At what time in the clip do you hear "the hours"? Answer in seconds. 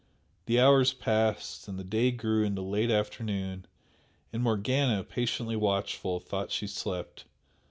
0.47-0.93